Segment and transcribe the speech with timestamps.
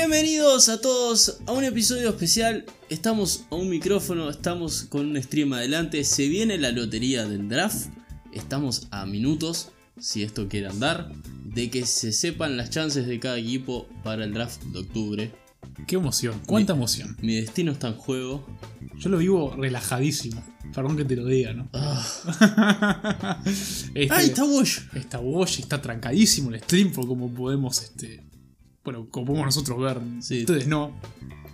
[0.00, 2.64] Bienvenidos a todos a un episodio especial.
[2.88, 6.04] Estamos a un micrófono, estamos con un stream adelante.
[6.04, 7.88] Se viene la lotería del draft.
[8.32, 11.10] Estamos a minutos, si esto quiere andar,
[11.44, 15.32] de que se sepan las chances de cada equipo para el draft de octubre.
[15.88, 17.16] Qué emoción, cuánta Mi- emoción.
[17.20, 18.46] Mi destino está en juego.
[18.98, 20.42] Yo lo vivo relajadísimo.
[20.72, 21.68] Perdón que te lo diga, ¿no?
[21.72, 23.42] Ah.
[23.94, 24.78] Este- ¡Ay, está Wash!
[24.94, 28.27] Está Wash, está trancadísimo el stream por como podemos, este.
[28.88, 30.00] Bueno, como podemos nosotros ver.
[30.22, 30.40] Sí.
[30.40, 30.98] Ustedes no,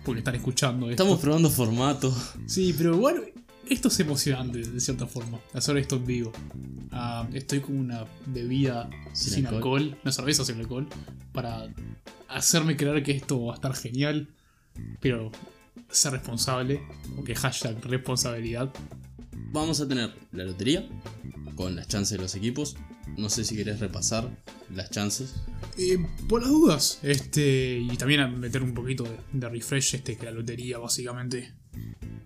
[0.05, 1.03] porque están escuchando esto.
[1.03, 2.15] Estamos probando formato.
[2.45, 3.23] Sí, pero bueno,
[3.69, 5.37] esto es emocionante de cierta forma.
[5.53, 6.31] Hacer esto en vivo.
[6.93, 9.81] Ah, estoy con una bebida Sin sin, alcohol.
[9.81, 9.99] alcohol.
[10.01, 10.87] una cerveza sin alcohol,
[11.33, 11.67] para
[12.29, 14.29] hacerme creer que esto va a estar genial,
[15.01, 15.29] pero
[15.89, 16.79] ser responsable,
[17.17, 18.71] porque hashtag responsabilidad.
[19.55, 20.85] Vamos a tener la lotería
[21.55, 22.75] con las chances de los equipos.
[23.15, 24.29] No sé si querés repasar
[24.75, 25.33] las chances.
[25.77, 25.97] Eh,
[26.27, 30.31] por las dudas, este, y también a meter un poquito de, refresh, este, que la
[30.31, 31.53] lotería básicamente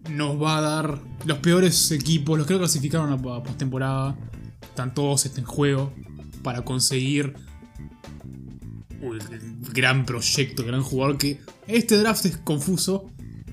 [0.09, 4.17] nos va a dar los peores equipos, los que no clasificaron a, a postemporada,
[4.63, 5.93] están todos este, en juego
[6.41, 7.35] para conseguir
[9.03, 9.19] un
[9.71, 13.05] gran proyecto, gran jugador que este draft es confuso.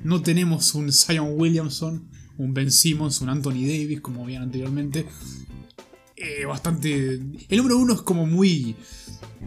[0.02, 5.06] No tenemos un Zion Williamson, un Ben Simmons, un Anthony Davis, como habían anteriormente.
[6.16, 7.14] Eh, bastante.
[7.48, 8.74] El número uno es como muy.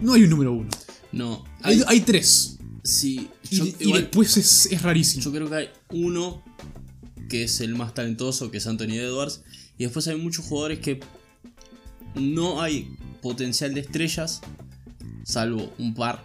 [0.01, 0.69] No hay un número uno.
[1.11, 2.57] No, Hay, hay, hay tres.
[2.83, 5.23] sí, Y, yo, y igual- después es, es rarísimo.
[5.23, 6.43] yo creo que hay uno
[7.29, 9.41] que es el más talentoso, que es Anthony Edwards.
[9.77, 10.99] Y después hay muchos jugadores que
[12.15, 14.41] no hay potencial de estrellas,
[15.23, 16.23] salvo un par.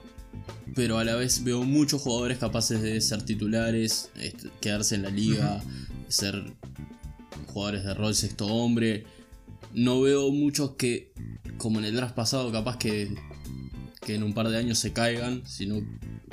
[0.75, 5.11] Pero a la vez veo muchos jugadores capaces de ser titulares, este, quedarse en la
[5.11, 5.63] liga,
[6.09, 6.55] ser
[7.47, 9.05] jugadores de rol sexto hombre.
[9.73, 11.13] No veo muchos que,
[11.59, 13.15] como en el draft pasado, capaz que,
[14.05, 15.81] que en un par de años se caigan, sino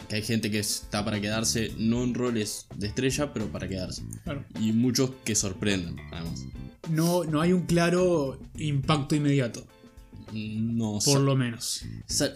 [0.08, 4.04] que hay gente que está para quedarse, no en roles de estrella, pero para quedarse.
[4.24, 4.46] Claro.
[4.60, 6.46] Y muchos que sorprenden, además.
[6.90, 9.66] No, no hay un claro impacto inmediato,
[10.34, 11.84] No por lo menos.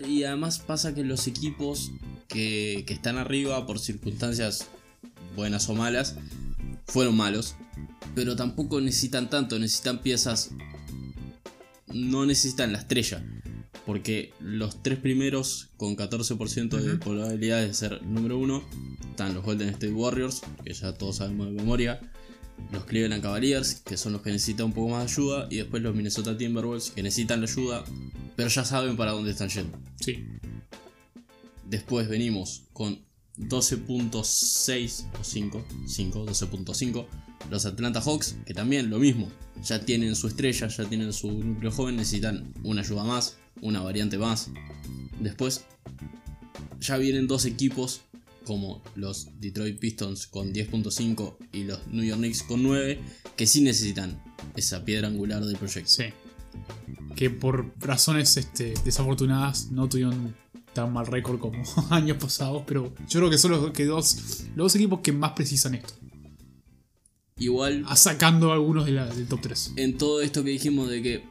[0.07, 1.91] Y además pasa que los equipos
[2.28, 4.67] que, que están arriba por circunstancias
[5.35, 6.16] buenas o malas,
[6.85, 7.56] fueron malos.
[8.13, 10.51] Pero tampoco necesitan tanto, necesitan piezas.
[11.94, 13.23] No necesitan la estrella.
[13.85, 17.00] Porque los tres primeros con 14% de Ujú.
[17.00, 18.63] probabilidades de ser número uno
[19.12, 22.00] están los Golden State Warriors, que ya todos sabemos de memoria.
[22.72, 25.47] Los Cleveland Cavaliers, que son los que necesitan un poco más de ayuda.
[25.52, 27.84] Y después los Minnesota Timberwolves, que necesitan la ayuda,
[28.35, 29.78] pero ya saben para dónde están yendo.
[30.00, 30.25] Sí.
[31.69, 33.00] Después venimos con
[33.40, 37.06] 12.6 o 5, 5, 12.5.
[37.50, 39.29] Los Atlanta Hawks, que también lo mismo.
[39.63, 44.18] Ya tienen su estrella, ya tienen su núcleo joven, necesitan una ayuda más, una variante
[44.18, 44.50] más.
[45.19, 45.66] Después
[46.79, 48.01] ya vienen dos equipos
[48.46, 53.00] como los Detroit Pistons con 10.5 y los New York Knicks con 9,
[53.35, 54.22] que sí necesitan
[54.56, 55.90] esa piedra angular del proyecto.
[55.90, 56.06] Sí.
[57.16, 60.35] Que por razones este, desafortunadas no tuvieron
[60.75, 64.66] tan mal récord como años pasados, pero yo creo que son los, que dos, los
[64.66, 65.94] dos equipos que más precisan esto.
[67.38, 69.74] Igual A sacando algunos de la- del top 3.
[69.78, 71.24] en todo esto que dijimos de que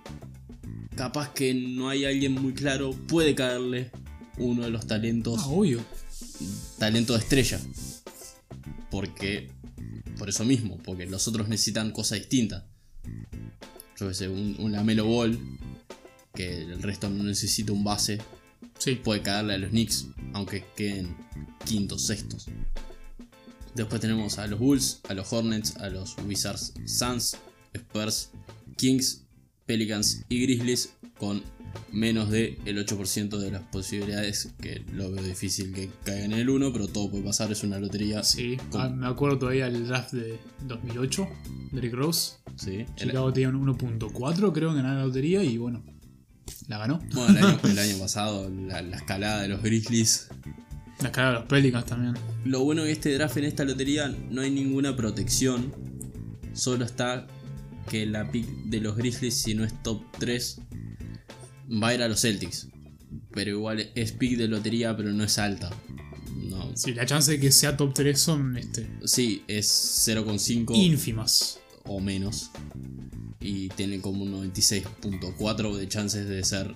[0.96, 3.90] capaz que no hay alguien muy claro, puede caerle
[4.38, 5.80] uno de los talentos, Ah, obvio.
[6.78, 7.60] talento de estrella.
[8.90, 9.50] Porque,
[10.18, 12.64] por eso mismo, porque los otros necesitan cosas distintas.
[13.98, 15.38] Yo que sé, un, un Lamelo Ball,
[16.34, 18.18] que el resto no necesita un base,
[18.78, 18.96] Sí.
[18.96, 21.16] puede caerle a los Knicks, aunque queden
[21.64, 22.46] quintos, sextos.
[23.74, 27.36] Después tenemos a los Bulls, a los Hornets, a los Wizards, Suns,
[27.72, 28.30] Spurs,
[28.76, 29.24] Kings,
[29.66, 31.42] Pelicans y Grizzlies con
[31.90, 36.72] menos del 8% de las posibilidades, que lo veo difícil que caigan en el 1,
[36.72, 38.22] pero todo puede pasar, es una lotería.
[38.22, 38.56] Sí.
[38.70, 40.38] Con- Ah, me acuerdo todavía del draft de
[40.68, 41.28] 2008,
[41.72, 42.34] Derrick Rose.
[42.56, 42.84] Sí.
[42.96, 45.82] El- Chicago tenía un 1.4 creo en ganar la lotería y bueno,
[46.68, 47.00] la ganó.
[47.14, 50.28] bueno, el año, el año pasado, la, la escalada de los Grizzlies.
[51.00, 52.14] La cara de los Pelicans también.
[52.44, 55.74] Lo bueno de este draft en esta lotería no hay ninguna protección.
[56.54, 57.26] Solo está
[57.90, 60.60] que la pick de los Grizzlies, si no es top 3,
[61.82, 62.68] va a ir a los Celtics.
[63.32, 65.70] Pero igual es pick de lotería, pero no es alta.
[66.36, 66.70] No.
[66.76, 71.60] Sí, la chance de que sea top 3 son este, Sí, es 0,5 ínfimas.
[71.86, 72.50] O menos.
[73.40, 76.74] Y tiene como un 96.4 de chances de ser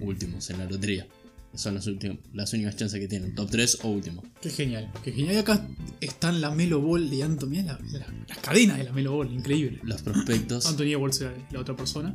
[0.00, 1.06] últimos en la lotería.
[1.54, 4.22] Son las, últimas, las únicas chances que tienen, top 3 o último.
[4.40, 5.34] Qué genial, qué genial.
[5.34, 5.66] Y acá
[6.00, 7.46] están la Melo Ball de Anthony.
[7.48, 9.80] Mirá la- la- las cadenas de la Melo Ball, increíble.
[9.82, 10.66] Los prospectos.
[10.66, 12.14] Anthony Edwards era la otra persona.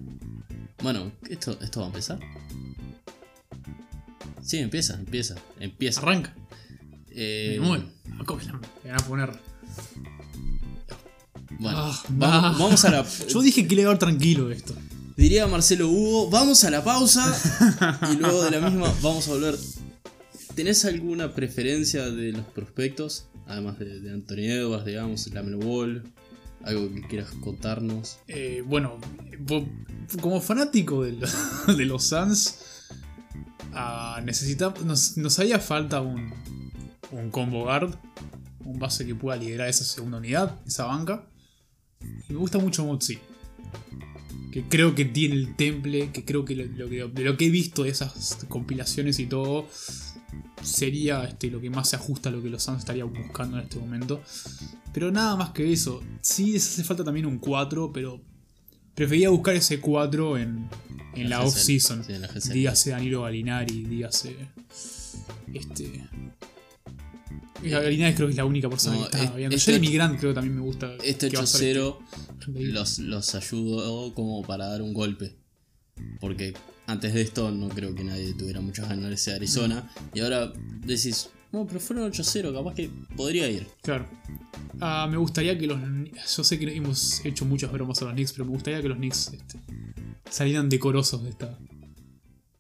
[0.82, 2.20] Bueno, esto, esto va a empezar.
[4.42, 6.02] Sí, empieza, empieza, empieza.
[6.02, 6.34] Arranca.
[7.12, 7.90] Eh, Me muero.
[8.26, 8.54] ¿Cómo que la-
[8.84, 9.40] me van a poner?
[11.60, 12.56] Bueno, Ah, vamos, ah.
[12.60, 13.06] vamos a la.
[13.28, 14.74] Yo dije que le iba a dar tranquilo esto.
[15.18, 17.24] Diría Marcelo Hugo, vamos a la pausa
[18.12, 19.56] y luego de la misma vamos a volver.
[20.56, 23.26] ¿Tenés alguna preferencia de los prospectos?
[23.48, 26.04] Además de, de Anthony Edwards, digamos, Lamelo Ball,
[26.64, 28.18] algo que quieras contarnos.
[28.28, 28.98] Eh, bueno,
[30.22, 31.28] como fanático de, lo-
[31.78, 32.56] de los Suns,
[34.24, 36.34] necesita, nos, nos haría falta un,
[37.12, 37.96] un combo guard,
[38.64, 41.26] un base que pueda liderar esa segunda unidad, esa banca.
[42.30, 43.20] Me gusta mucho Mozzi.
[44.52, 47.48] Que creo que tiene el temple, que creo que lo, lo que de lo que
[47.48, 49.68] he visto de esas compilaciones y todo,
[50.62, 53.64] sería este, lo que más se ajusta a lo que los Suns estarían buscando en
[53.64, 54.22] este momento.
[54.94, 56.02] Pero nada más que eso.
[56.22, 58.22] Sí, les hace falta también un 4, pero
[58.94, 60.70] prefería buscar ese 4 en,
[61.16, 62.04] en la off-season.
[62.04, 62.54] Sí, la GSL.
[62.54, 64.36] dígase Danilo Galinari, dígase.
[65.54, 66.08] Este.
[67.70, 69.56] Galinari creo que es la única persona No, que está es- viendo.
[69.56, 70.96] este Jeremy Grant creo que también me gusta.
[71.04, 72.00] Este que va a ser 8-0
[72.40, 75.36] este- los, los ayudó como para dar un golpe.
[76.20, 76.54] Porque
[76.88, 79.90] antes de esto no creo que nadie tuviera muchas ganas de Arizona.
[80.14, 80.52] Y ahora
[80.86, 83.66] decís, no, pero fueron 8-0, capaz que podría ir.
[83.82, 84.06] Claro.
[84.82, 85.80] Ah, me gustaría que los.
[86.36, 88.98] Yo sé que hemos hecho muchas bromas a los Knicks, pero me gustaría que los
[88.98, 89.58] Knicks este,
[90.30, 91.58] salieran decorosos de esta.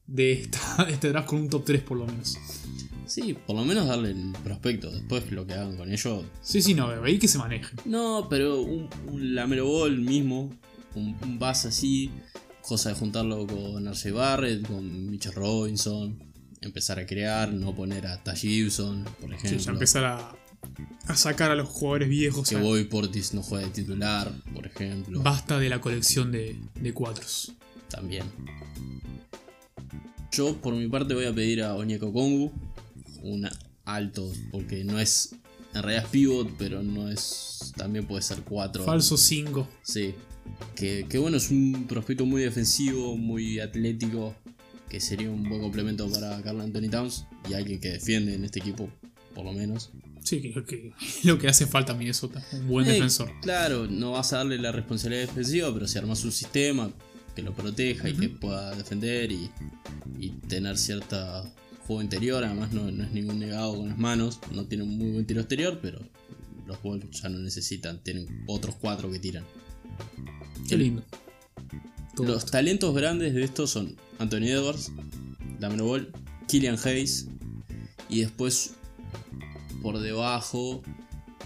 [0.07, 2.37] De, esta, de este draft con un top 3 por lo menos.
[3.07, 4.91] Sí, por lo menos darle el prospecto.
[4.91, 6.23] Después lo que hagan con ellos.
[6.41, 7.77] Sí, sí, no, ahí que se manejen.
[7.85, 10.51] No, pero un, un Lamelo Ball mismo,
[10.95, 12.09] un, un base así,
[12.61, 16.17] cosa de juntarlo con Arce Barrett, con Mitchell Robinson,
[16.61, 19.59] empezar a crear, no poner a Taj Gibson, por Sí, ejemplo.
[19.65, 20.35] ya empezar a,
[21.07, 22.49] a sacar a los jugadores viejos.
[22.49, 25.21] que Bobby Portis no juegue de titular, por ejemplo.
[25.21, 27.53] Basta de la colección de, de cuatros.
[27.89, 28.23] También.
[30.31, 32.51] Yo, por mi parte, voy a pedir a Onyeko Kongu.
[33.25, 33.47] Un
[33.85, 35.35] alto, porque no es.
[35.73, 37.73] En realidad es pivot, pero no es.
[37.75, 38.83] También puede ser 4.
[38.85, 39.67] Falso 5.
[39.83, 40.13] Sí.
[40.75, 44.35] Que, que bueno, es un prospecto muy defensivo, muy atlético.
[44.89, 47.25] Que sería un buen complemento para Carl Anthony Towns.
[47.49, 48.89] Y alguien que defiende en este equipo,
[49.33, 49.89] por lo menos.
[50.23, 50.93] Sí, que, que-
[51.23, 52.43] lo que hace falta a Minnesota.
[52.53, 53.31] Un buen Eh, defensor.
[53.41, 56.91] Claro, no vas a darle la responsabilidad defensiva, pero si armas un sistema
[57.35, 59.49] que lo proteja y que pueda defender y,
[60.19, 61.43] y tener cierta
[61.85, 65.11] juego interior, además no, no es ningún negado con las manos, no tiene un muy
[65.11, 65.99] buen tiro exterior, pero
[66.65, 69.43] los Wolves ya no necesitan, tienen otros cuatro que tiran.
[70.67, 71.03] Qué lindo.
[72.15, 72.51] Todo Los esto.
[72.51, 74.91] talentos grandes de estos son Anthony Edwards,
[75.59, 76.11] Lamelo Ball,
[76.47, 77.27] Killian Hayes
[78.09, 78.73] y después
[79.81, 80.81] por debajo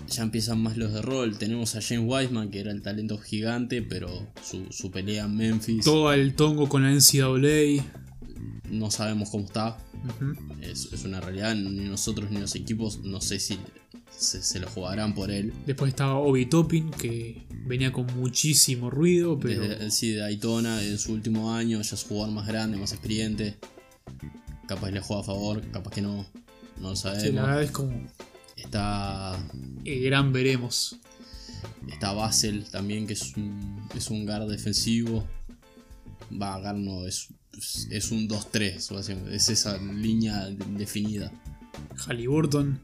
[0.07, 1.37] ya empiezan más los de rol.
[1.37, 5.83] Tenemos a James Wiseman que era el talento gigante, pero su, su pelea en Memphis
[5.83, 7.83] Todo el tongo con la NCAA.
[8.71, 9.77] no sabemos cómo está.
[10.61, 13.59] Es, es una realidad, ni nosotros ni los equipos no sé si
[14.15, 15.53] se, se lo jugarán por él.
[15.65, 19.61] Después estaba Obi Toppin, que venía con muchísimo ruido, pero.
[19.61, 23.57] Desde sí, de Daytona en su último año, ya es jugador más grande, más experiente.
[24.67, 26.25] Capaz le juega a favor, capaz que no.
[26.79, 27.41] No lo sí, la sabemos.
[27.41, 28.07] verdad es como.
[28.55, 29.37] Está.
[29.85, 30.97] El gran veremos.
[31.89, 35.27] Está Basel también, que es un, es un guard defensivo.
[36.31, 37.29] Va, guard no, es,
[37.89, 39.35] es un 2-3, básicamente.
[39.35, 41.31] es esa línea definida.
[42.07, 42.79] Halliburton.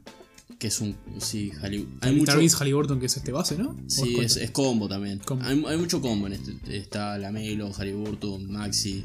[0.58, 0.96] Que es un.
[1.18, 3.70] Sí, Halli- hay mucho, Halliburton, que es este base, ¿no?
[3.70, 5.18] ¿O Sí, es, es combo también.
[5.18, 5.44] Combo.
[5.44, 6.56] Hay, hay mucho combo en este.
[6.78, 9.04] Está Lamelo, Haliburton, Maxi,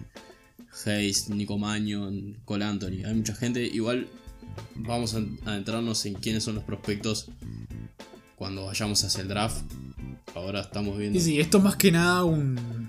[0.85, 3.03] Hayes, Nico Mannion, Cole Anthony.
[3.05, 3.65] Hay mucha gente.
[3.65, 4.07] Igual
[4.75, 7.27] vamos a adentrarnos en quiénes son los prospectos
[8.37, 9.63] cuando vayamos hacia el draft.
[10.35, 11.19] Ahora estamos viendo.
[11.19, 12.80] Sí, sí, esto es más que nada un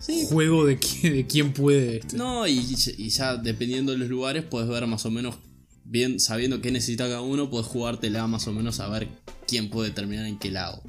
[0.00, 0.26] Sí.
[0.28, 1.98] juego de, quién- de quién puede.
[1.98, 2.16] Este.
[2.16, 2.58] No, y,
[2.98, 5.36] y ya dependiendo de los lugares, puedes ver más o menos.
[5.84, 9.08] Bien, sabiendo qué necesita cada uno, puedes jugártela más o menos a ver
[9.46, 10.82] quién puede terminar en qué lado.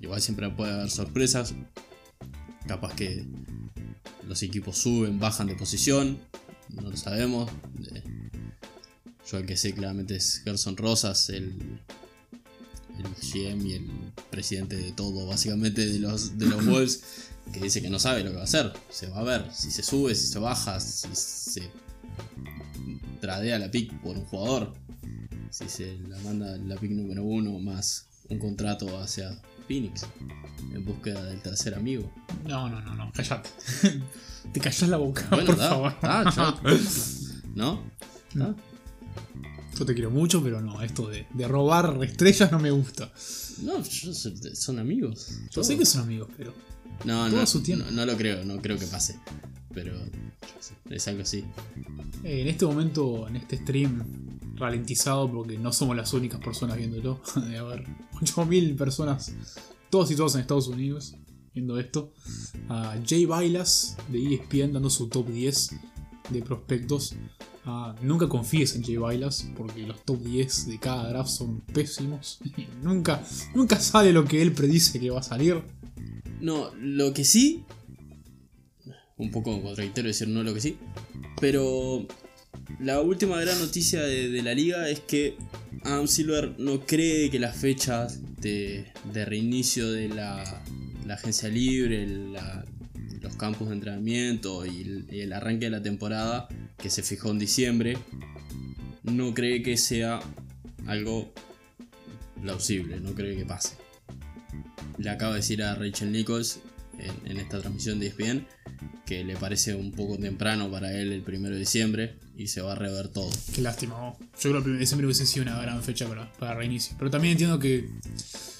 [0.00, 1.54] Igual siempre puede haber sorpresas.
[2.66, 3.24] Capaz que
[4.26, 6.18] los equipos suben, bajan de posición.
[6.70, 7.50] No lo sabemos.
[7.94, 8.02] Eh,
[9.30, 11.52] Yo el que sé claramente es Gerson Rosas, el,
[12.98, 13.90] el GM y el
[14.30, 17.02] presidente de todo, básicamente de los, de los Wolves,
[17.52, 18.72] que dice que no sabe lo que va a hacer.
[18.90, 21.70] Se va a ver si se sube, si se baja, si se
[23.20, 24.72] tradea la pick por un jugador,
[25.50, 30.04] si se la manda la pick número uno más un contrato hacia Phoenix
[30.74, 32.10] en búsqueda del tercer amigo.
[32.46, 33.50] No, no, no, no, callate.
[34.52, 35.94] Te callas la boca, Bueno, por da, favor.
[36.02, 36.60] da,
[37.54, 37.82] ¿No?
[38.34, 38.54] ¿Da?
[39.78, 43.10] Yo te quiero mucho, pero no, esto de, de robar estrellas no me gusta.
[43.62, 44.12] No, yo-
[44.54, 45.38] son amigos.
[45.50, 46.54] Yo sé que son amigos, pero.
[47.04, 47.84] No, Todo no, a su tiempo.
[47.86, 49.18] no, no lo creo, no creo que pase.
[49.74, 49.94] Pero
[50.90, 51.44] es algo así.
[52.24, 54.04] Eh, en este momento, en este stream
[54.56, 57.84] ralentizado, porque no somos las únicas personas viéndolo, de haber
[58.20, 59.32] 8000 personas,
[59.90, 61.16] todos y todas en Estados Unidos,
[61.54, 62.12] viendo esto.
[62.68, 65.70] A Jay Bailas de ESPN dando su top 10
[66.30, 67.14] de prospectos.
[67.64, 72.38] Ah, nunca confíes en Jay Bailas, porque los top 10 de cada draft son pésimos.
[72.82, 73.22] Nunca,
[73.54, 75.62] nunca sale lo que él predice que va a salir.
[76.42, 77.62] No, lo que sí.
[79.16, 80.76] Un poco contradictorio decir no lo que sí.
[81.40, 82.04] Pero
[82.80, 85.36] la última gran noticia de, la liga es que
[85.84, 90.64] Adam Silver no cree que las fechas de, reinicio de la,
[91.08, 92.08] agencia libre,
[93.20, 97.96] los campos de entrenamiento y el arranque de la temporada, que se fijó en diciembre,
[99.04, 100.18] no cree que sea
[100.86, 101.32] algo
[102.40, 103.81] plausible, no cree que pase
[104.98, 106.60] le acaba de decir a Rachel Nichols
[106.98, 108.46] en, en esta transmisión de ESPN
[109.06, 112.72] que le parece un poco temprano para él el primero de diciembre y se va
[112.72, 113.30] a rever todo.
[113.54, 113.94] Qué lástima.
[113.96, 114.16] oh.
[114.40, 116.94] Yo creo que el 1 de diciembre hubiese sido una gran fecha para, para reinicio.
[116.98, 117.88] Pero también entiendo que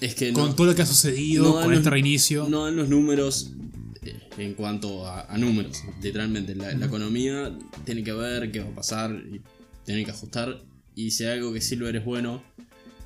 [0.01, 2.49] Es que con no, todo lo que ha sucedido, no con los- este reinicio.
[2.49, 3.53] no dan los números
[4.03, 6.55] eh, en cuanto a, a números, literalmente.
[6.55, 9.41] La, la economía tiene que ver qué va a pasar y
[9.87, 10.61] tiene que ajustar.
[10.95, 12.43] Y si hay algo que Silver es bueno,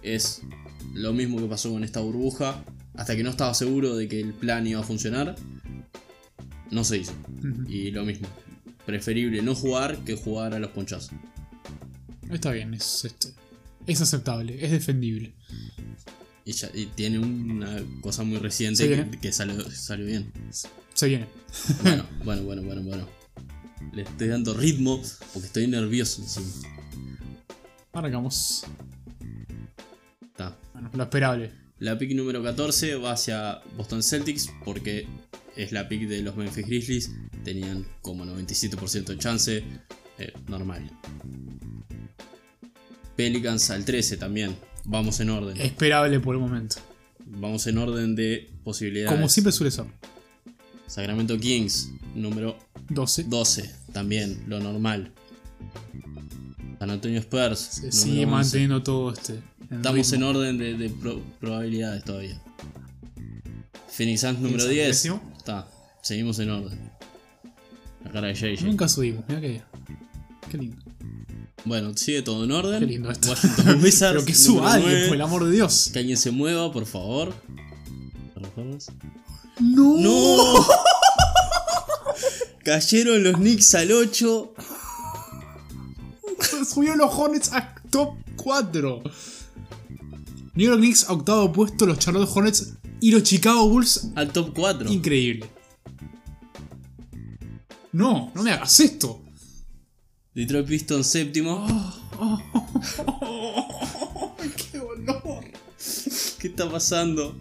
[0.03, 0.43] es
[0.95, 2.65] lo mismo que pasó con esta burbuja.
[2.97, 5.37] Hasta que no estaba seguro de que el plan iba a funcionar,
[6.71, 7.13] no se hizo.
[7.69, 8.27] Y lo mismo.
[8.87, 11.11] Preferible no jugar que jugar a los ponchazos.
[12.31, 13.29] Está bien, es, este,
[13.87, 15.35] es aceptable, es defendible.
[16.45, 19.19] Y, ya- y tiene una cosa muy reciente que, viene.
[19.21, 20.33] que salió, salió bien.
[20.95, 21.27] Se viene.
[21.83, 23.09] Bueno, bueno, bueno, bueno, bueno.
[23.93, 25.01] Le estoy dando ritmo
[25.33, 26.47] porque estoy nervioso encima.
[27.93, 28.65] Arrancamos.
[30.23, 30.57] Está.
[30.73, 31.53] Bueno, lo esperable.
[31.79, 35.07] La pick número 14 va hacia Boston Celtics porque
[35.57, 37.11] es la pick de los Memphis Grizzlies.
[37.45, 39.65] Tenían como 97% de chance.
[40.19, 40.91] eh, normal.
[43.17, 44.57] Pelicans al 13 también.
[44.85, 45.57] Vamos en orden.
[45.61, 46.77] Esperable por el momento.
[47.27, 49.15] Vamos en orden de posibilidades.
[49.15, 49.87] Como siempre suele ser.
[50.87, 52.57] Sacramento Kings, número
[52.91, 53.25] 12.
[53.25, 55.13] 12, también, lo normal.
[56.79, 58.27] San Antonio Spurs, Se sigue 11.
[58.27, 59.41] manteniendo todo este.
[59.71, 60.29] En Estamos en ritmo.
[60.39, 62.41] orden de, de pro- probabilidades todavía.
[63.89, 64.87] Phoenix Suns número Suns 10.
[64.89, 65.23] décimo.
[65.37, 65.69] Está,
[66.03, 66.91] seguimos en orden.
[68.05, 68.65] La cara de JJ.
[68.67, 69.63] Nunca subimos, mira que.
[70.51, 70.77] Qué lindo.
[71.65, 72.79] Bueno, sigue todo en orden.
[72.81, 73.31] Qué lindo esto.
[73.31, 74.13] Washington Wizards.
[74.15, 75.07] Pero que suba alguien, 9.
[75.09, 75.91] por el amor de Dios.
[75.93, 77.35] Que alguien se mueva, por favor.
[79.59, 79.97] ¡No!
[79.99, 80.67] ¡No!
[82.65, 84.55] Cayeron los Knicks al 8.
[86.73, 89.03] Subieron los Hornets a top 4.
[90.57, 94.11] New York Knicks a octavo puesto, los Charlotte Hornets y los Chicago Bulls.
[94.15, 94.91] Al top 4.
[94.91, 95.51] Increíble.
[97.93, 99.23] No, no me hagas esto.
[100.35, 101.67] Detroit Pistons séptimo.
[104.57, 105.45] ¡Qué dolor!
[106.39, 107.37] ¿Qué está pasando?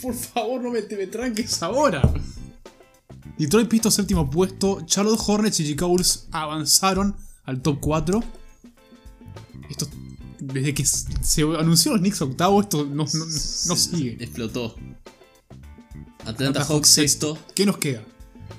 [0.00, 2.02] Por favor, no me, te me tranques ahora.
[3.38, 8.20] Detroit Pistons séptimo puesto, Charlotte Hornets y Chicago Bulls avanzaron al top 4.
[9.70, 9.86] Esto,
[10.52, 14.16] desde que se anunció los Knicks octavo, esto no, no, no sigue.
[14.20, 14.74] Explotó.
[16.20, 17.38] Atlanta Atlanta Hawks sexto.
[17.54, 18.04] ¿Qué nos queda?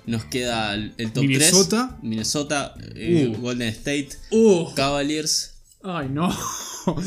[0.05, 1.95] Nos queda el, top Minnesota.
[2.01, 2.03] 3.
[2.09, 2.73] Minnesota.
[2.95, 3.39] eh, Uh.
[3.41, 4.09] Golden State.
[4.31, 4.73] ¡Oh!
[4.75, 5.53] Cavaliers.
[5.83, 6.29] ¡Ay, no!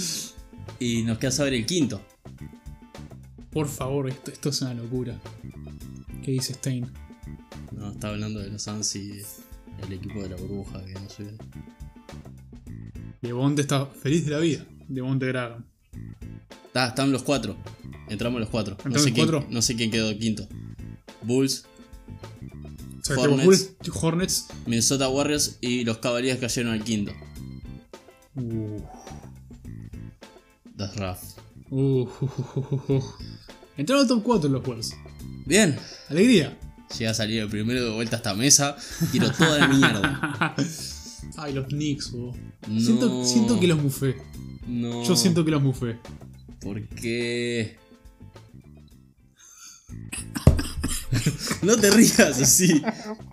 [0.78, 2.02] Y nos queda saber el quinto.
[3.50, 5.18] Por favor, esto, esto es una locura.
[6.22, 6.90] ¿Qué dice Stein?
[7.72, 9.22] No, está hablando de los Suns y
[9.86, 11.38] el equipo de la burbuja que no suben.
[13.22, 14.66] Devonte está feliz de la vida.
[14.88, 15.64] Devonte Graham.
[16.66, 17.56] Está, están los cuatro.
[18.08, 18.76] Entramos los cuatro.
[18.84, 19.46] No ¿Entramos sé, los quién, cuatro?
[19.50, 20.46] no sé quién quedó quinto.
[21.22, 21.64] Bulls,
[23.00, 23.74] O sea, tenemos Hornets.
[23.78, 24.46] Bulls, Hornets.
[24.66, 27.12] Minnesota Warriors y los Cavaliers cayeron al quinto.
[28.36, 28.80] Uh,
[30.76, 31.18] That's rough.
[31.70, 32.02] uh,
[32.88, 33.02] uh.
[33.76, 34.94] Entraron al top 4 los Bulls.
[35.46, 35.76] Bien.
[36.08, 36.56] Alegría.
[36.98, 38.76] Llega a salir el primero de vuelta a esta mesa.
[39.10, 40.54] Tiro toda la mierda.
[41.38, 42.12] Ay, los Knicks.
[42.12, 42.32] No.
[42.80, 44.16] siento, siento que los mufé.
[44.66, 45.04] No.
[45.04, 45.98] Yo siento que los mufé.
[46.60, 47.76] ¿Por qué?
[51.62, 52.82] no te rías así.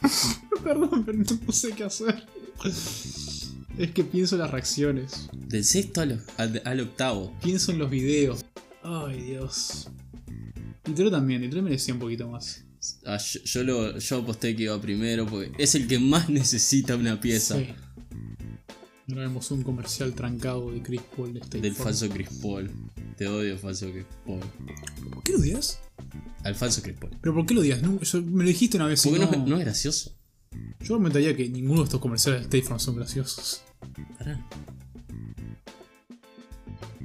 [0.63, 2.25] Perdón, pero no sé qué hacer.
[3.77, 5.29] Es que pienso en las reacciones.
[5.33, 7.33] Del sexto al, al- al octavo.
[7.41, 8.45] Pienso en los videos.
[8.83, 9.87] Ay, Dios.
[10.85, 12.63] Detroit también, Detroit merecía un poquito más.
[13.05, 16.95] Ah, yo, yo lo, yo aposté que iba primero porque es el que más necesita
[16.95, 17.67] una pieza Sí.
[19.09, 21.83] Ahora vemos un comercial trancado de Chris Paul de State del Farm.
[21.89, 22.71] falso Chris Paul.
[23.17, 24.39] Te odio, falso Chris Paul.
[25.11, 25.79] ¿Por qué lo odias?
[26.43, 27.11] al falso Chris Paul.
[27.21, 27.63] Pero ¿por qué lo?
[27.81, 30.15] No, yo- me lo dijiste una vez y Porque no, no, no es gracioso.
[30.81, 33.63] Yo comentaría que ninguno de estos comerciales de State Farm son graciosos.
[34.17, 34.47] Pará.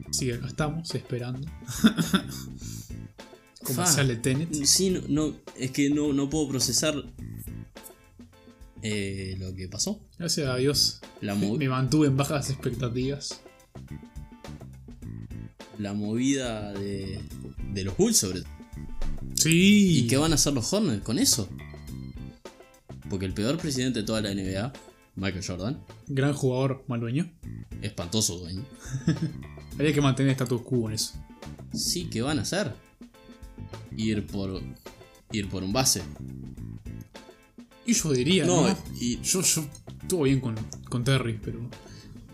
[0.09, 1.49] Así que acá estamos esperando.
[3.65, 4.55] Comercial de Tenet.
[4.65, 6.95] Sí, no, no, es que no, no puedo procesar
[8.83, 10.01] eh, lo que pasó.
[10.19, 13.41] Gracias a Dios La, me mantuve en bajas expectativas.
[15.79, 17.21] la movida de,
[17.73, 18.53] de los Bulls sobre todo.
[19.35, 19.99] Sí.
[20.01, 21.49] ¿Y qué van a hacer los Hornets con eso?
[23.09, 24.73] Porque el peor presidente de toda la NBA,
[25.17, 27.31] Michael Jordan, Gran jugador, mal dueño.
[27.83, 28.65] espantoso dueño.
[29.75, 31.13] Habría que mantener status quo en eso.
[31.73, 32.73] Sí, ¿qué van a hacer?
[33.97, 34.61] Ir por.
[35.33, 36.03] ir por un base.
[37.87, 38.69] Y yo diría, ¿no?
[38.69, 39.65] No, y, Yo, yo,
[40.09, 40.55] estuvo bien con,
[40.89, 41.61] con Terry, pero.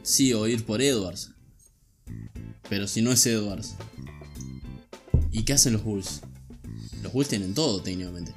[0.04, 1.32] sí, o ir por Edwards.
[2.68, 3.74] Pero si no es Edwards.
[5.32, 6.20] ¿Y qué hacen los Bulls?
[7.02, 8.32] Los Bulls tienen todo técnicamente.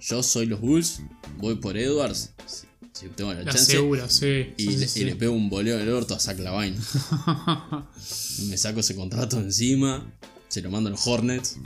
[0.00, 1.00] Yo soy los Bulls,
[1.38, 2.32] voy por Edwards.
[2.46, 3.70] Si, si tengo la, La chance.
[3.72, 4.52] segura, sí.
[4.56, 5.04] Y, sí, le, sí, y sí.
[5.04, 6.76] le pego un boleo en el orto a Zach Lavine.
[8.48, 10.12] Me saco ese contrato encima.
[10.48, 11.56] Se lo mando a los Hornets.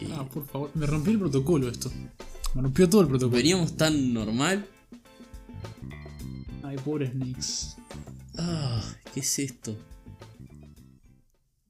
[0.00, 0.70] Y Ah, por favor.
[0.74, 1.90] Me rompió el protocolo esto.
[2.56, 3.36] Me rompió todo el protocolo.
[3.36, 4.66] veníamos tan normal.
[6.62, 7.76] Ay, pobre Snakes.
[8.38, 8.82] Ah,
[9.12, 9.76] ¿qué es esto?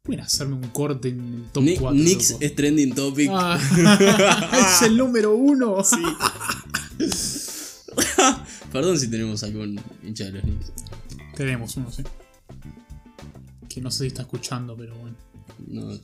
[0.02, 2.00] Pueden hacerme un corte en el top Ni- 4.
[2.00, 2.44] Knicks loco?
[2.44, 3.28] es trending topic.
[3.32, 3.58] Ah,
[4.78, 5.76] es el número uno.
[8.72, 10.72] Perdón si tenemos algún hincha de los Knicks.
[11.36, 12.02] Tenemos uno, sí.
[13.68, 15.16] Que no sé si está escuchando, pero bueno.
[15.66, 15.98] No,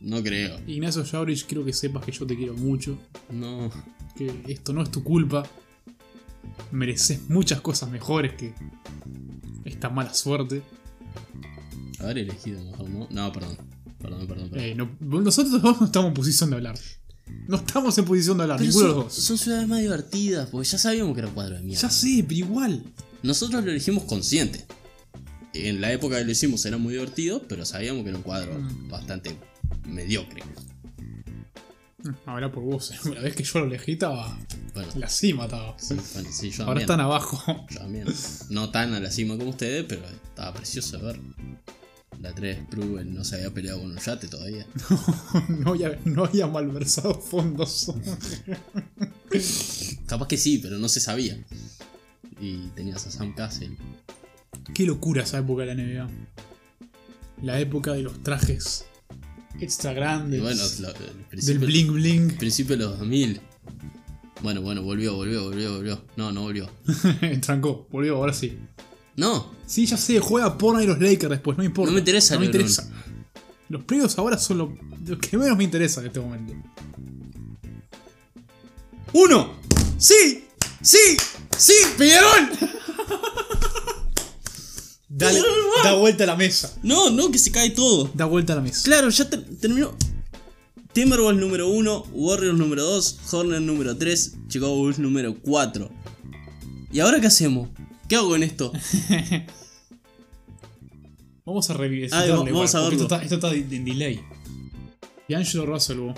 [0.00, 0.60] no creo.
[0.66, 2.98] Ignacio Jaurich, quiero que sepas que yo te quiero mucho.
[3.30, 3.70] No.
[4.44, 5.44] Que esto no es tu culpa.
[6.70, 8.54] Mereces muchas cosas mejores que
[9.64, 10.62] esta mala suerte.
[12.00, 13.06] Haber elegido mejor, ¿no?
[13.10, 13.56] No, perdón.
[14.00, 14.64] Perdón, perdón, perdón.
[14.64, 16.78] Eh, no- nosotros dos no estamos en posición de hablar.
[17.46, 19.24] No estamos en posición de hablar, Pero ninguno de son, los dos.
[19.24, 21.82] son ciudades más divertidas, porque ya sabíamos que era un cuadro de mierda.
[21.82, 22.82] Ya sé, pero igual.
[23.22, 24.64] Nosotros lo elegimos consciente.
[25.54, 28.58] En la época que lo hicimos era muy divertido, pero sabíamos que era un cuadro
[28.58, 28.88] Mm.
[28.88, 29.36] bastante
[29.86, 30.42] mediocre.
[32.26, 33.14] Ahora por vos, eh.
[33.14, 34.36] la vez que yo lo elegí estaba.
[34.74, 35.76] Bueno, en La cima estaba.
[35.78, 36.80] sí, bueno, sí, yo Ahora también.
[36.82, 37.66] están abajo.
[37.70, 38.06] Yo también.
[38.50, 41.18] No tan a la cima como ustedes, pero estaba precioso ver.
[42.20, 44.64] La 3 Pruben no se había peleado con un yate todavía.
[45.48, 47.92] no, había, no había malversado fondos.
[50.06, 51.36] Capaz que sí, pero no se sabía.
[52.40, 53.76] Y tenías a Sam Cassell.
[54.72, 56.10] Qué locura esa época de la NBA.
[57.42, 58.84] La época de los trajes
[59.60, 60.40] extra Y grandes.
[60.42, 60.62] bueno,
[61.32, 62.36] del bling bling.
[62.36, 63.40] principio de los 2000.
[64.42, 66.04] Bueno, bueno, volvió, volvió, volvió, volvió.
[66.16, 66.68] No, no volvió.
[67.40, 68.58] Trancó, volvió, ahora sí.
[69.16, 71.90] No, Sí, ya sé, juega Porno y los Lakers después, no importa.
[71.90, 72.60] No me interesa No me LeBron.
[72.62, 72.90] interesa.
[73.68, 76.52] Los playoffs ahora son lo, lo que menos me interesa en este momento.
[79.14, 79.52] ¡Uno!
[79.98, 80.44] ¡Sí!
[80.80, 80.98] ¡Sí!
[81.56, 81.72] ¡Sí!
[81.96, 82.50] ¡Peñarol!
[85.14, 85.40] Dale,
[85.84, 86.74] da vuelta a la mesa.
[86.82, 88.10] No, no, que se cae todo.
[88.14, 88.82] Da vuelta a la mesa.
[88.84, 89.94] Claro, ya ter- terminó.
[90.92, 95.90] Timberwolves número 1, Warriors número 2, Hornets número 3, Chicago Bulls número 4.
[96.92, 97.68] ¿Y ahora qué hacemos?
[98.08, 98.72] ¿Qué hago con esto?
[101.44, 102.08] Vamos a revivir.
[102.12, 102.92] Ah, va- vamos a verlo.
[102.92, 104.20] Esto está, esto está en delay.
[105.28, 106.14] Y Angelo Russell bo,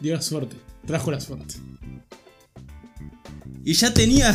[0.00, 0.56] dio la suerte.
[0.86, 1.54] Trajo la suerte.
[3.64, 4.32] Y ya tenía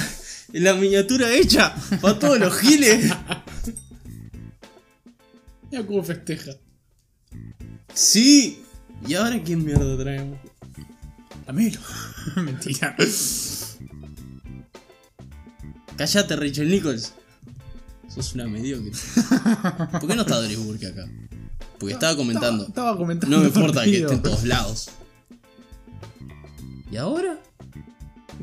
[0.53, 3.13] la miniatura hecha para todos los giles.
[5.71, 6.51] Mira cómo festeja.
[7.93, 8.63] Sí.
[9.07, 10.39] ¿Y ahora qué mierda traemos?
[11.47, 11.79] Lamelo.
[12.35, 12.95] Mentira.
[15.97, 17.13] Cállate, Rachel Nichols.
[18.07, 18.91] Sos una mediocre.
[19.99, 21.07] ¿Por qué no está Doris Burke acá?
[21.77, 22.65] Porque estaba comentando.
[22.65, 23.35] Estaba, estaba comentando.
[23.35, 24.89] No me importa que esté en todos lados.
[26.91, 27.39] ¿Y ahora?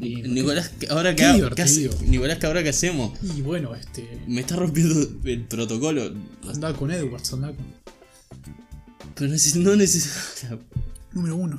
[0.00, 1.50] Y- Nicolás, ¿qué- ¿ahora qué, hago?
[1.50, 1.90] ¿Qué hace-.
[2.06, 3.18] Nicolás, ¿qué ahora qué hacemos?
[3.22, 4.20] Y bueno, este.
[4.26, 6.12] Me está rompiendo el protocolo.
[6.48, 7.64] Andá con Edwards, andá con.
[9.14, 10.60] Pero neces- no necesito.
[11.12, 11.58] Número uno.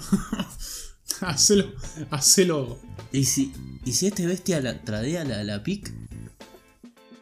[1.21, 1.71] hacelo.
[2.12, 2.80] Hacelo.
[3.12, 3.52] ¿Y si,
[3.86, 5.91] ¿Y si este bestia la tradea la, la pick?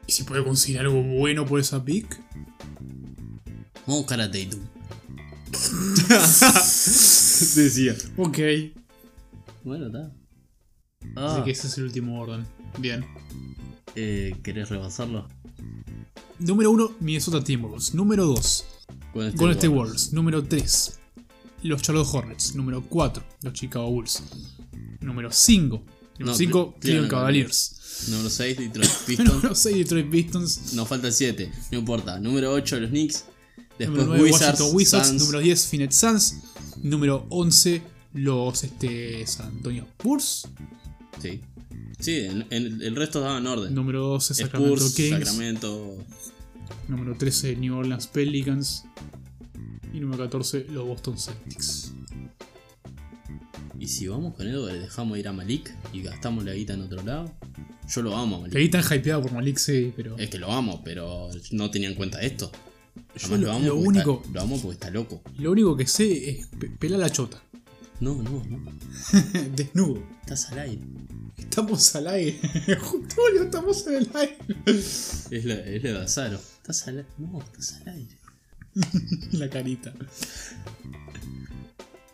[0.07, 2.19] ¿Y si puede conseguir algo bueno por esa pick?
[3.87, 4.59] Vamos a buscar a Tatum.
[7.55, 7.95] Decía.
[8.17, 8.37] Ok.
[9.63, 10.11] Bueno, está.
[11.15, 12.45] Así Ah, que ese es el último orden.
[12.77, 13.05] Bien.
[13.95, 15.27] eh, ¿Querés rebasarlo?
[16.39, 17.93] Número 1, Minnesota Timberwolves.
[17.93, 18.65] Número 2,
[19.13, 19.67] Con este Golden State.
[19.69, 20.13] Warriors.
[20.13, 20.99] Número 3,
[21.63, 22.55] los Charlotte Hornets.
[22.55, 24.21] Número 4, los Chicago Bulls.
[24.99, 25.77] Número 5,
[26.19, 28.07] número No, 5, Cle- Cleveland Cavaliers.
[28.09, 29.33] Número 6, Detroit Pistons.
[29.33, 30.73] Número 6, Detroit Pistons.
[30.73, 32.19] Nos falta el 7, no importa.
[32.19, 33.25] Número 8, los Knicks.
[33.79, 35.13] Después número 9, Wizards, Washington Wizards.
[35.13, 36.35] Número 10, Phoenix Suns.
[36.83, 37.81] Número 11,
[38.13, 40.47] los este, San Antonio Spurs.
[41.21, 41.41] Sí.
[41.99, 43.73] Sí, en- en- el resto estaba en orden.
[43.73, 45.27] Número 12, Sacramento Spurs, Kings.
[45.27, 45.97] Sacramento.
[46.87, 48.83] Número 13, New Orleans Pelicans.
[49.93, 51.93] Y número 14, los Boston Celtics.
[53.79, 57.03] Y si vamos con Edwards, dejamos ir a Malik y gastamos la guita en otro
[57.03, 57.31] lado.
[57.89, 58.53] Yo lo amo a Malik.
[58.53, 60.17] Que ahí tan hypeado por Malik, sí, pero.
[60.17, 62.51] Es que lo amo, pero no tenía en cuenta esto.
[63.17, 65.21] Yo Además, lo- amo lo único- está- lo amo porque está loco.
[65.37, 67.41] Lo único que sé es pe- pelar la chota.
[67.99, 68.71] No, no, no.
[69.55, 70.03] Desnudo.
[70.21, 70.81] Estás al aire.
[71.37, 72.39] Estamos al aire.
[72.81, 74.37] Julio, estamos en el aire.
[74.65, 76.37] Es la, es la de Azaro.
[76.37, 77.09] Estás al aire.
[77.17, 78.17] No, estás al aire.
[79.31, 79.93] la carita.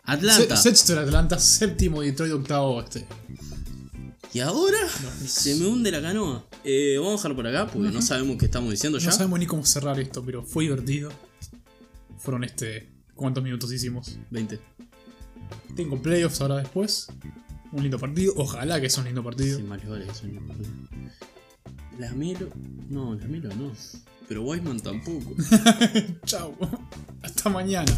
[0.04, 0.56] Atlanta.
[0.56, 3.06] Se- Sexto en Atlanta, séptimo Detroit, octavo este.
[4.34, 4.78] Y ahora
[5.26, 6.46] se me hunde la canoa.
[6.64, 9.06] Eh, vamos a dejar por acá porque no sabemos qué estamos diciendo ya.
[9.06, 11.10] No sabemos ni cómo cerrar esto, pero fue divertido.
[12.18, 12.90] Fueron este.
[13.14, 14.16] ¿Cuántos minutos hicimos?
[14.30, 14.58] 20.
[15.76, 17.08] Tengo playoffs ahora después.
[17.72, 18.34] Un lindo partido.
[18.36, 19.58] Ojalá que sea un lindo partido.
[19.58, 20.32] Sí, más vale que son
[21.98, 22.48] La Melo.
[22.88, 23.72] No, la Melo no.
[24.28, 25.34] Pero Weisman tampoco.
[26.26, 26.56] Chao.
[27.22, 27.92] Hasta mañana.